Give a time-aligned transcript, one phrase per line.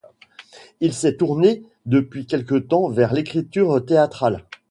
[0.79, 4.45] Il s'est tourné depuis quelque temps vers l'écriture théâtrale.